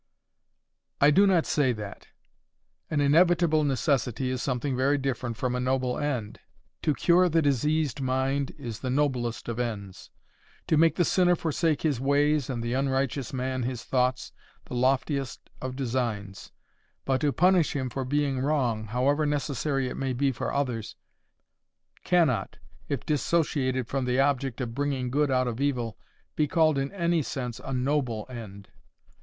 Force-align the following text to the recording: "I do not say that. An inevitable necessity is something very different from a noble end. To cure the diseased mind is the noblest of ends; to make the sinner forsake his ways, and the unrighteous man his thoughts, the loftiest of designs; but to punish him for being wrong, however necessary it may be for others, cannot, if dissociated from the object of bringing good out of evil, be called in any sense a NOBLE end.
"I 0.99 1.11
do 1.11 1.27
not 1.27 1.45
say 1.45 1.73
that. 1.73 2.07
An 2.89 3.01
inevitable 3.01 3.63
necessity 3.63 4.31
is 4.31 4.41
something 4.41 4.75
very 4.75 4.97
different 4.97 5.37
from 5.37 5.53
a 5.53 5.59
noble 5.59 5.99
end. 5.99 6.39
To 6.81 6.95
cure 6.95 7.29
the 7.29 7.43
diseased 7.43 8.01
mind 8.01 8.49
is 8.57 8.79
the 8.79 8.89
noblest 8.89 9.47
of 9.47 9.59
ends; 9.59 10.09
to 10.65 10.75
make 10.75 10.95
the 10.95 11.05
sinner 11.05 11.35
forsake 11.35 11.83
his 11.83 12.01
ways, 12.01 12.49
and 12.49 12.63
the 12.63 12.73
unrighteous 12.73 13.31
man 13.31 13.61
his 13.61 13.83
thoughts, 13.83 14.31
the 14.65 14.73
loftiest 14.73 15.51
of 15.61 15.75
designs; 15.75 16.51
but 17.05 17.21
to 17.21 17.31
punish 17.31 17.75
him 17.75 17.91
for 17.91 18.03
being 18.03 18.39
wrong, 18.39 18.85
however 18.85 19.27
necessary 19.27 19.87
it 19.87 19.97
may 19.97 20.13
be 20.13 20.31
for 20.31 20.51
others, 20.51 20.95
cannot, 22.03 22.57
if 22.89 23.05
dissociated 23.05 23.85
from 23.87 24.05
the 24.05 24.19
object 24.19 24.61
of 24.61 24.73
bringing 24.73 25.11
good 25.11 25.29
out 25.29 25.47
of 25.47 25.61
evil, 25.61 25.95
be 26.35 26.47
called 26.47 26.79
in 26.79 26.91
any 26.91 27.21
sense 27.21 27.61
a 27.63 27.71
NOBLE 27.71 28.25
end. 28.31 28.69